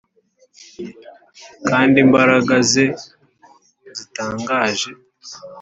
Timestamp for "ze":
2.71-2.85